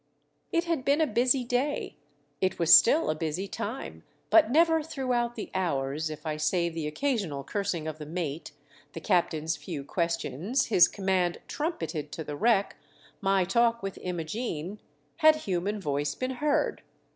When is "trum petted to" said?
11.47-12.23